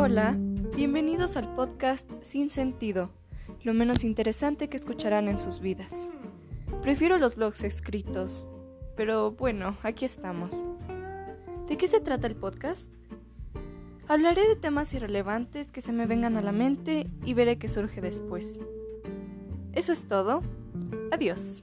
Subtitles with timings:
[0.00, 0.36] Hola,
[0.76, 3.10] bienvenidos al podcast Sin Sentido,
[3.64, 6.08] lo menos interesante que escucharán en sus vidas.
[6.82, 8.46] Prefiero los blogs escritos,
[8.94, 10.64] pero bueno, aquí estamos.
[11.66, 12.94] ¿De qué se trata el podcast?
[14.06, 18.00] Hablaré de temas irrelevantes que se me vengan a la mente y veré qué surge
[18.00, 18.60] después.
[19.72, 20.42] Eso es todo.
[21.10, 21.60] Adiós.